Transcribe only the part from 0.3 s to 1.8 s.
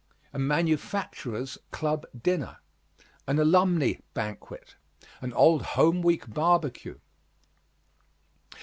A manufacturers'